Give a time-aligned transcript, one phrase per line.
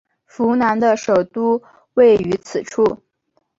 [0.25, 1.61] 扶南的首都
[1.93, 3.03] 位于此处。